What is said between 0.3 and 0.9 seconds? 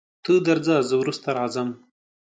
درځه